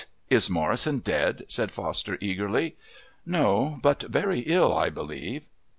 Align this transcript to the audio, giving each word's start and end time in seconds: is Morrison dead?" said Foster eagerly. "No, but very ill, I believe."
is 0.31 0.49
Morrison 0.49 0.97
dead?" 0.97 1.45
said 1.47 1.69
Foster 1.69 2.17
eagerly. 2.19 2.75
"No, 3.23 3.77
but 3.83 4.01
very 4.01 4.39
ill, 4.39 4.75
I 4.75 4.89
believe." 4.89 5.47